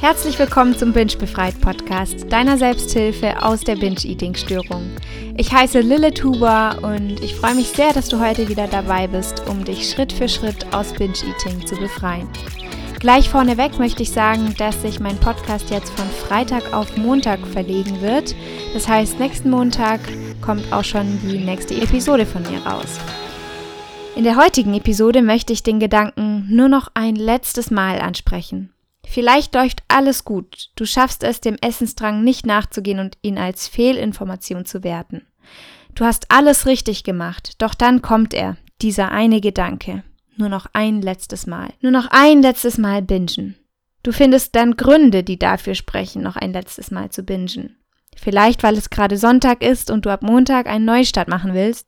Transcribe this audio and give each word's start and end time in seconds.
Herzlich 0.00 0.38
willkommen 0.38 0.76
zum 0.76 0.92
Binge 0.92 1.16
Befreit 1.18 1.60
Podcast, 1.60 2.32
deiner 2.32 2.56
Selbsthilfe 2.56 3.42
aus 3.42 3.60
der 3.60 3.76
Binge-Eating-Störung. 3.76 4.90
Ich 5.36 5.52
heiße 5.52 5.80
Lille 5.80 6.14
Tuba 6.14 6.78
und 6.78 7.20
ich 7.22 7.34
freue 7.34 7.54
mich 7.54 7.68
sehr, 7.68 7.92
dass 7.92 8.08
du 8.08 8.20
heute 8.20 8.48
wieder 8.48 8.68
dabei 8.68 9.06
bist, 9.08 9.42
um 9.48 9.64
dich 9.64 9.90
Schritt 9.90 10.12
für 10.12 10.28
Schritt 10.28 10.72
aus 10.72 10.92
Binge-Eating 10.92 11.66
zu 11.66 11.76
befreien. 11.76 12.28
Gleich 13.00 13.28
vorneweg 13.28 13.78
möchte 13.78 14.02
ich 14.02 14.10
sagen, 14.10 14.54
dass 14.58 14.82
sich 14.82 14.98
mein 14.98 15.16
Podcast 15.18 15.70
jetzt 15.70 15.90
von 15.90 16.08
Freitag 16.26 16.72
auf 16.72 16.96
Montag 16.96 17.46
verlegen 17.46 18.00
wird. 18.00 18.34
Das 18.74 18.88
heißt, 18.88 19.20
nächsten 19.20 19.50
Montag 19.50 20.00
kommt 20.48 20.72
auch 20.72 20.82
schon 20.84 21.20
die 21.20 21.36
nächste 21.36 21.74
Episode 21.74 22.24
von 22.24 22.40
mir 22.40 22.64
raus. 22.64 22.98
In 24.16 24.24
der 24.24 24.36
heutigen 24.36 24.72
Episode 24.72 25.20
möchte 25.20 25.52
ich 25.52 25.62
den 25.62 25.78
Gedanken 25.78 26.46
nur 26.48 26.70
noch 26.70 26.88
ein 26.94 27.16
letztes 27.16 27.70
Mal 27.70 28.00
ansprechen. 28.00 28.72
Vielleicht 29.06 29.54
läuft 29.54 29.82
alles 29.88 30.24
gut, 30.24 30.70
du 30.74 30.86
schaffst 30.86 31.22
es, 31.22 31.42
dem 31.42 31.56
Essensdrang 31.60 32.24
nicht 32.24 32.46
nachzugehen 32.46 32.98
und 32.98 33.18
ihn 33.20 33.36
als 33.36 33.68
Fehlinformation 33.68 34.64
zu 34.64 34.82
werten. 34.82 35.26
Du 35.94 36.06
hast 36.06 36.30
alles 36.30 36.64
richtig 36.64 37.04
gemacht, 37.04 37.60
doch 37.60 37.74
dann 37.74 38.00
kommt 38.00 38.32
er, 38.32 38.56
dieser 38.80 39.10
eine 39.10 39.42
Gedanke. 39.42 40.02
Nur 40.38 40.48
noch 40.48 40.64
ein 40.72 41.02
letztes 41.02 41.46
Mal. 41.46 41.74
Nur 41.82 41.92
noch 41.92 42.06
ein 42.10 42.40
letztes 42.40 42.78
Mal 42.78 43.02
bingen. 43.02 43.54
Du 44.02 44.12
findest 44.12 44.56
dann 44.56 44.78
Gründe, 44.78 45.24
die 45.24 45.38
dafür 45.38 45.74
sprechen, 45.74 46.22
noch 46.22 46.36
ein 46.36 46.54
letztes 46.54 46.90
Mal 46.90 47.10
zu 47.10 47.22
bingen. 47.22 47.77
Vielleicht, 48.20 48.62
weil 48.62 48.76
es 48.76 48.90
gerade 48.90 49.16
Sonntag 49.16 49.62
ist 49.62 49.90
und 49.90 50.04
du 50.04 50.10
ab 50.10 50.22
Montag 50.22 50.66
einen 50.66 50.84
Neustart 50.84 51.28
machen 51.28 51.54
willst. 51.54 51.86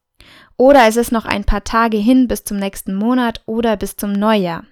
Oder 0.56 0.86
es 0.86 0.96
ist 0.96 1.10
noch 1.10 1.24
ein 1.24 1.44
paar 1.44 1.64
Tage 1.64 1.96
hin 1.96 2.28
bis 2.28 2.44
zum 2.44 2.58
nächsten 2.58 2.94
Monat 2.94 3.40
oder 3.46 3.76
bis 3.76 3.96
zum 3.96 4.12
Neujahr. 4.12 4.64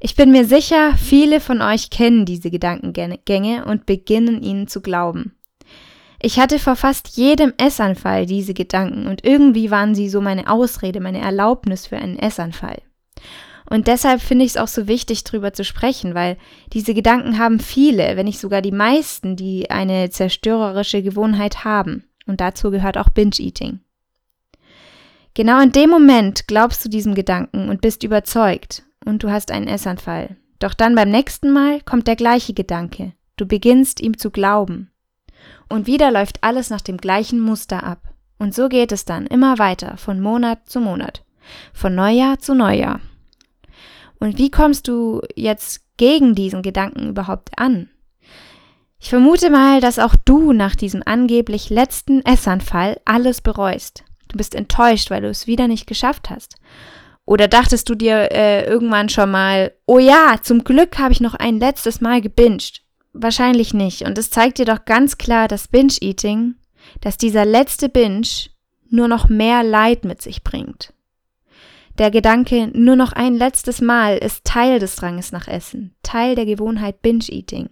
Ich 0.00 0.14
bin 0.14 0.30
mir 0.30 0.44
sicher, 0.44 0.94
viele 0.96 1.40
von 1.40 1.60
euch 1.60 1.90
kennen 1.90 2.24
diese 2.24 2.50
Gedankengänge 2.50 3.64
und 3.64 3.86
beginnen 3.86 4.42
ihnen 4.42 4.68
zu 4.68 4.80
glauben. 4.80 5.34
Ich 6.20 6.38
hatte 6.38 6.58
vor 6.58 6.76
fast 6.76 7.16
jedem 7.16 7.52
Essanfall 7.58 8.26
diese 8.26 8.54
Gedanken 8.54 9.06
und 9.06 9.24
irgendwie 9.24 9.70
waren 9.70 9.94
sie 9.94 10.08
so 10.08 10.20
meine 10.20 10.48
Ausrede, 10.48 11.00
meine 11.00 11.20
Erlaubnis 11.20 11.86
für 11.86 11.96
einen 11.96 12.18
Essanfall. 12.18 12.82
Und 13.70 13.86
deshalb 13.86 14.22
finde 14.22 14.44
ich 14.44 14.52
es 14.52 14.56
auch 14.56 14.68
so 14.68 14.88
wichtig, 14.88 15.24
darüber 15.24 15.52
zu 15.52 15.64
sprechen, 15.64 16.14
weil 16.14 16.38
diese 16.72 16.94
Gedanken 16.94 17.38
haben 17.38 17.60
viele, 17.60 18.16
wenn 18.16 18.24
nicht 18.24 18.40
sogar 18.40 18.62
die 18.62 18.72
meisten, 18.72 19.36
die 19.36 19.70
eine 19.70 20.08
zerstörerische 20.10 21.02
Gewohnheit 21.02 21.64
haben. 21.64 22.04
Und 22.26 22.40
dazu 22.40 22.70
gehört 22.70 22.96
auch 22.96 23.10
Binge-Eating. 23.10 23.80
Genau 25.34 25.60
in 25.60 25.72
dem 25.72 25.90
Moment 25.90 26.48
glaubst 26.48 26.84
du 26.84 26.88
diesem 26.88 27.14
Gedanken 27.14 27.68
und 27.68 27.80
bist 27.80 28.02
überzeugt 28.02 28.84
und 29.04 29.22
du 29.22 29.30
hast 29.30 29.50
einen 29.50 29.68
Essanfall. 29.68 30.36
Doch 30.58 30.74
dann 30.74 30.94
beim 30.94 31.10
nächsten 31.10 31.52
Mal 31.52 31.80
kommt 31.82 32.06
der 32.06 32.16
gleiche 32.16 32.54
Gedanke. 32.54 33.12
Du 33.36 33.46
beginnst 33.46 34.00
ihm 34.00 34.18
zu 34.18 34.30
glauben. 34.30 34.90
Und 35.68 35.86
wieder 35.86 36.10
läuft 36.10 36.42
alles 36.42 36.70
nach 36.70 36.80
dem 36.80 36.96
gleichen 36.96 37.40
Muster 37.40 37.84
ab. 37.84 38.02
Und 38.38 38.54
so 38.54 38.68
geht 38.68 38.92
es 38.92 39.04
dann 39.04 39.26
immer 39.26 39.58
weiter, 39.58 39.96
von 39.96 40.20
Monat 40.20 40.68
zu 40.68 40.80
Monat, 40.80 41.24
von 41.72 41.94
Neujahr 41.94 42.38
zu 42.38 42.54
Neujahr. 42.54 43.00
Und 44.20 44.38
wie 44.38 44.50
kommst 44.50 44.88
du 44.88 45.22
jetzt 45.36 45.82
gegen 45.96 46.34
diesen 46.34 46.62
Gedanken 46.62 47.08
überhaupt 47.08 47.50
an? 47.56 47.88
Ich 49.00 49.10
vermute 49.10 49.48
mal, 49.48 49.80
dass 49.80 49.98
auch 49.98 50.16
du 50.24 50.52
nach 50.52 50.74
diesem 50.74 51.02
angeblich 51.04 51.70
letzten 51.70 52.24
Essanfall 52.24 53.00
alles 53.04 53.40
bereust. 53.40 54.04
Du 54.28 54.36
bist 54.36 54.54
enttäuscht, 54.54 55.10
weil 55.10 55.22
du 55.22 55.28
es 55.28 55.46
wieder 55.46 55.68
nicht 55.68 55.86
geschafft 55.86 56.30
hast. 56.30 56.56
Oder 57.24 57.46
dachtest 57.46 57.88
du 57.88 57.94
dir 57.94 58.32
äh, 58.32 58.64
irgendwann 58.64 59.08
schon 59.08 59.30
mal, 59.30 59.72
oh 59.86 59.98
ja, 59.98 60.36
zum 60.42 60.64
Glück 60.64 60.98
habe 60.98 61.12
ich 61.12 61.20
noch 61.20 61.34
ein 61.34 61.58
letztes 61.58 62.00
Mal 62.00 62.20
gebinged? 62.20 62.82
Wahrscheinlich 63.12 63.74
nicht. 63.74 64.02
Und 64.02 64.18
es 64.18 64.30
zeigt 64.30 64.58
dir 64.58 64.64
doch 64.64 64.84
ganz 64.84 65.18
klar, 65.18 65.46
dass 65.46 65.68
Binge-Eating, 65.68 66.54
dass 67.00 67.16
dieser 67.16 67.44
letzte 67.44 67.88
Binge 67.88 68.26
nur 68.90 69.08
noch 69.08 69.28
mehr 69.28 69.62
Leid 69.62 70.04
mit 70.04 70.22
sich 70.22 70.42
bringt. 70.42 70.92
Der 71.98 72.12
Gedanke, 72.12 72.70
nur 72.74 72.94
noch 72.94 73.12
ein 73.12 73.34
letztes 73.34 73.80
Mal, 73.80 74.18
ist 74.18 74.44
Teil 74.44 74.78
des 74.78 74.94
Dranges 74.94 75.32
nach 75.32 75.48
Essen, 75.48 75.96
Teil 76.04 76.36
der 76.36 76.46
Gewohnheit 76.46 77.02
Binge-Eating. 77.02 77.70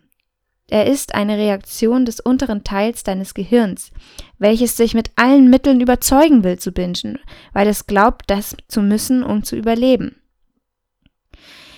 Er 0.69 0.87
ist 0.87 1.15
eine 1.15 1.39
Reaktion 1.39 2.05
des 2.05 2.19
unteren 2.19 2.65
Teils 2.65 3.05
deines 3.05 3.35
Gehirns, 3.35 3.93
welches 4.39 4.77
sich 4.77 4.95
mit 4.95 5.13
allen 5.15 5.49
Mitteln 5.49 5.81
überzeugen 5.81 6.43
will 6.43 6.59
zu 6.59 6.73
bingen, 6.73 7.21
weil 7.53 7.69
es 7.69 7.87
glaubt, 7.87 8.25
das 8.27 8.57
zu 8.67 8.83
müssen, 8.83 9.23
um 9.23 9.45
zu 9.45 9.55
überleben. 9.55 10.17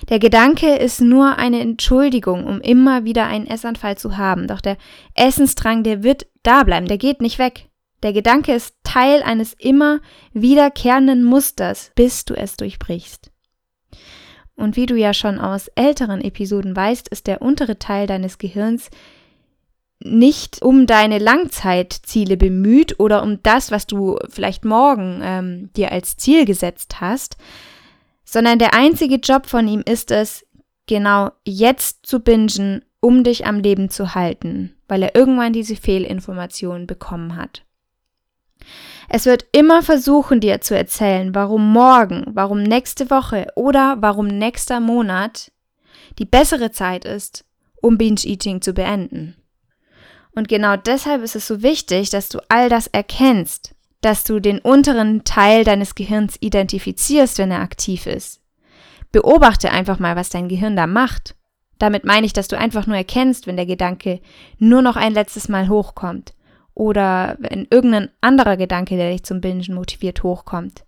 Der 0.09 0.19
Gedanke 0.19 0.77
ist 0.77 1.03
nur 1.03 1.37
eine 1.37 1.61
Entschuldigung, 1.61 2.47
um 2.47 2.63
immer 2.63 3.05
wieder 3.05 3.27
einen 3.27 3.47
Essanfall 3.47 3.99
zu 3.99 4.17
haben, 4.17 4.47
doch 4.47 4.63
der 4.63 4.79
Essensdrang, 5.15 5.83
der 5.83 6.03
wird 6.03 6.27
da 6.43 6.65
bleiben, 6.65 6.87
der 6.87 6.97
geht 6.97 7.21
nicht 7.21 7.39
weg. 7.39 7.68
Der 8.03 8.13
Gedanke 8.13 8.55
ist 8.55 8.77
Teil 8.85 9.23
eines 9.23 9.55
immer 9.55 10.01
wiederkehrenden 10.33 11.25
Musters, 11.25 11.91
bis 11.95 12.25
du 12.25 12.35
es 12.35 12.57
durchbrichst. 12.57 13.31
Und 14.55 14.77
wie 14.77 14.87
du 14.87 14.97
ja 14.97 15.15
schon 15.15 15.39
aus 15.39 15.69
älteren 15.75 16.21
Episoden 16.21 16.75
weißt, 16.75 17.09
ist 17.09 17.27
der 17.27 17.43
untere 17.43 17.79
Teil 17.79 18.07
deines 18.07 18.39
Gehirns 18.39 18.91
nicht 20.01 20.63
um 20.63 20.87
deine 20.87 21.19
Langzeitziele 21.19 22.37
bemüht 22.37 23.01
oder 23.01 23.23
um 23.23 23.43
das, 23.43 23.71
was 23.71 23.87
du 23.87 24.17
vielleicht 24.29 24.65
morgen 24.65 25.21
ähm, 25.23 25.71
dir 25.77 25.91
als 25.91 26.17
Ziel 26.17 26.45
gesetzt 26.45 27.01
hast, 27.01 27.37
sondern 28.25 28.59
der 28.59 28.75
einzige 28.75 29.17
Job 29.17 29.47
von 29.47 29.67
ihm 29.67 29.83
ist 29.85 30.11
es, 30.11 30.45
genau 30.87 31.31
jetzt 31.45 32.07
zu 32.07 32.21
bingen, 32.21 32.85
um 33.01 33.23
dich 33.25 33.47
am 33.47 33.61
Leben 33.61 33.91
zu 33.91 34.15
halten, 34.15 34.75
weil 34.89 35.03
er 35.03 35.15
irgendwann 35.15 35.53
diese 35.53 35.77
Fehlinformation 35.77 36.87
bekommen 36.87 37.37
hat. 37.37 37.65
Es 39.09 39.25
wird 39.25 39.47
immer 39.53 39.83
versuchen, 39.83 40.41
dir 40.41 40.61
zu 40.61 40.77
erzählen, 40.77 41.35
warum 41.35 41.73
morgen, 41.73 42.25
warum 42.35 42.63
nächste 42.63 43.11
Woche 43.11 43.47
oder 43.55 43.97
warum 44.01 44.27
nächster 44.27 44.81
Monat 44.81 45.51
die 46.19 46.27
bessere 46.27 46.71
Zeit 46.71 47.05
ist, 47.05 47.45
um 47.81 47.97
Binge-Eating 47.97 48.61
zu 48.61 48.75
beenden. 48.75 49.37
Und 50.33 50.49
genau 50.49 50.77
deshalb 50.77 51.23
ist 51.23 51.37
es 51.37 51.47
so 51.47 51.63
wichtig, 51.63 52.11
dass 52.11 52.29
du 52.29 52.39
all 52.51 52.69
das 52.69 52.87
erkennst, 52.87 53.75
dass 54.03 54.25
du 54.25 54.41
den 54.41 54.59
unteren 54.59 55.25
Teil 55.25 55.65
deines 55.65 55.95
Gehirns 55.95 56.37
identifizierst, 56.41 57.39
wenn 57.39 57.51
er 57.51 57.61
aktiv 57.61 58.07
ist. 58.07 58.41
Beobachte 59.11 59.71
einfach 59.71 59.99
mal, 59.99 60.17
was 60.17 60.29
dein 60.29 60.49
Gehirn 60.49 60.77
da 60.77 60.87
macht. 60.87 61.35
Damit 61.79 62.05
meine 62.05 62.27
ich, 62.27 62.35
dass 62.35 62.49
du 62.49 62.59
einfach 62.59 62.87
nur 62.87 62.97
erkennst, 62.97 63.47
wenn 63.47 63.57
der 63.57 63.67
Gedanke 63.67 64.21
nur 64.59 64.83
noch 64.83 64.97
ein 64.97 65.15
letztes 65.15 65.49
Mal 65.49 65.69
hochkommt 65.69 66.35
oder 66.79 67.37
wenn 67.41 67.67
irgendein 67.71 68.11
anderer 68.21 68.57
Gedanke, 68.57 68.97
der 68.97 69.11
dich 69.11 69.25
zum 69.25 69.41
Bingen 69.41 69.75
motiviert, 69.75 70.23
hochkommt. 70.23 70.85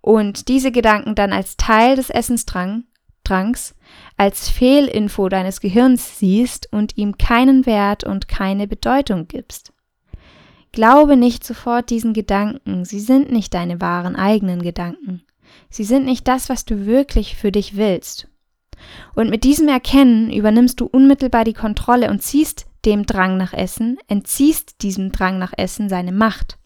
Und 0.00 0.46
diese 0.46 0.70
Gedanken 0.70 1.16
dann 1.16 1.32
als 1.32 1.56
Teil 1.56 1.96
des 1.96 2.08
Essensdrangs, 2.08 3.74
als 4.16 4.48
Fehlinfo 4.48 5.28
deines 5.28 5.60
Gehirns 5.60 6.20
siehst 6.20 6.72
und 6.72 6.96
ihm 6.96 7.18
keinen 7.18 7.66
Wert 7.66 8.04
und 8.04 8.28
keine 8.28 8.68
Bedeutung 8.68 9.26
gibst. 9.26 9.72
Glaube 10.70 11.16
nicht 11.16 11.42
sofort 11.42 11.90
diesen 11.90 12.12
Gedanken, 12.12 12.84
sie 12.84 13.00
sind 13.00 13.32
nicht 13.32 13.54
deine 13.54 13.80
wahren 13.80 14.14
eigenen 14.14 14.62
Gedanken. 14.62 15.24
Sie 15.68 15.84
sind 15.84 16.04
nicht 16.04 16.28
das, 16.28 16.48
was 16.48 16.64
du 16.64 16.86
wirklich 16.86 17.36
für 17.36 17.50
dich 17.50 17.76
willst. 17.76 18.28
Und 19.16 19.30
mit 19.30 19.42
diesem 19.42 19.66
Erkennen 19.66 20.32
übernimmst 20.32 20.80
du 20.80 20.86
unmittelbar 20.86 21.44
die 21.44 21.54
Kontrolle 21.54 22.10
und 22.10 22.22
ziehst 22.22 22.66
dem 22.84 23.06
Drang 23.06 23.36
nach 23.36 23.52
Essen, 23.52 23.98
entziehst 24.08 24.82
diesem 24.82 25.12
Drang 25.12 25.38
nach 25.38 25.52
Essen 25.56 25.88
seine 25.88 26.12
Macht. 26.12 26.58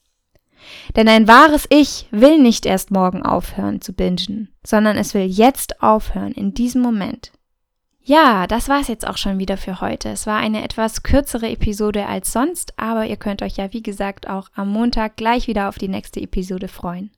Denn 0.96 1.08
ein 1.08 1.28
wahres 1.28 1.66
Ich 1.70 2.06
will 2.10 2.38
nicht 2.38 2.66
erst 2.66 2.90
morgen 2.90 3.22
aufhören 3.22 3.80
zu 3.80 3.92
bingen, 3.92 4.48
sondern 4.64 4.96
es 4.96 5.14
will 5.14 5.24
jetzt 5.24 5.82
aufhören, 5.82 6.32
in 6.32 6.54
diesem 6.54 6.82
Moment. 6.82 7.32
Ja, 8.02 8.46
das 8.46 8.70
war's 8.70 8.88
jetzt 8.88 9.06
auch 9.06 9.18
schon 9.18 9.38
wieder 9.38 9.58
für 9.58 9.82
heute. 9.82 10.08
Es 10.08 10.26
war 10.26 10.38
eine 10.38 10.64
etwas 10.64 11.02
kürzere 11.02 11.50
Episode 11.50 12.06
als 12.06 12.32
sonst, 12.32 12.72
aber 12.78 13.04
ihr 13.04 13.18
könnt 13.18 13.42
euch 13.42 13.56
ja 13.56 13.72
wie 13.74 13.82
gesagt 13.82 14.28
auch 14.28 14.48
am 14.54 14.70
Montag 14.70 15.16
gleich 15.16 15.46
wieder 15.46 15.68
auf 15.68 15.76
die 15.76 15.88
nächste 15.88 16.20
Episode 16.20 16.68
freuen. 16.68 17.10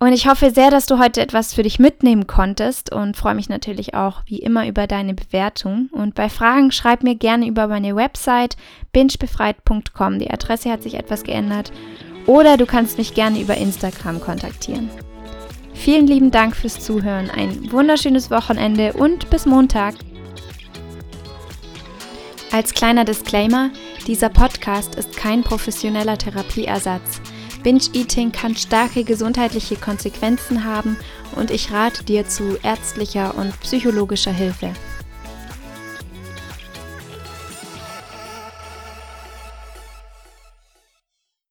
Und 0.00 0.12
ich 0.12 0.28
hoffe 0.28 0.52
sehr, 0.52 0.70
dass 0.70 0.86
du 0.86 1.00
heute 1.00 1.20
etwas 1.20 1.54
für 1.54 1.64
dich 1.64 1.80
mitnehmen 1.80 2.28
konntest 2.28 2.92
und 2.92 3.16
freue 3.16 3.34
mich 3.34 3.48
natürlich 3.48 3.94
auch 3.94 4.22
wie 4.26 4.38
immer 4.38 4.68
über 4.68 4.86
deine 4.86 5.12
Bewertung. 5.12 5.88
Und 5.90 6.14
bei 6.14 6.28
Fragen 6.28 6.70
schreib 6.70 7.02
mir 7.02 7.16
gerne 7.16 7.48
über 7.48 7.66
meine 7.66 7.96
Website 7.96 8.56
bingebefreit.com. 8.92 10.20
Die 10.20 10.30
Adresse 10.30 10.70
hat 10.70 10.84
sich 10.84 10.94
etwas 10.94 11.24
geändert. 11.24 11.72
Oder 12.26 12.56
du 12.56 12.64
kannst 12.64 12.96
mich 12.96 13.14
gerne 13.14 13.40
über 13.40 13.56
Instagram 13.56 14.20
kontaktieren. 14.20 14.88
Vielen 15.74 16.06
lieben 16.06 16.30
Dank 16.30 16.54
fürs 16.54 16.78
Zuhören, 16.78 17.30
ein 17.30 17.72
wunderschönes 17.72 18.30
Wochenende 18.30 18.92
und 18.92 19.30
bis 19.30 19.46
Montag. 19.46 19.94
Als 22.52 22.72
kleiner 22.72 23.04
Disclaimer, 23.04 23.70
dieser 24.06 24.28
Podcast 24.28 24.94
ist 24.94 25.16
kein 25.16 25.42
professioneller 25.42 26.18
Therapieersatz. 26.18 27.20
Binge-Eating 27.62 28.32
kann 28.32 28.56
starke 28.56 29.04
gesundheitliche 29.04 29.76
Konsequenzen 29.76 30.64
haben 30.64 30.96
und 31.36 31.50
ich 31.50 31.72
rate 31.72 32.04
dir 32.04 32.26
zu 32.26 32.56
ärztlicher 32.62 33.34
und 33.36 33.58
psychologischer 33.60 34.32
Hilfe. 34.32 34.72